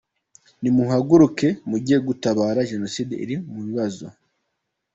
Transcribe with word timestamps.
Nimuhaguruke 0.61 1.47
mujye 1.69 1.97
gutabara 2.07 2.59
jenoside 2.71 3.13
iri 3.23 3.35
mubibazo. 3.51 4.07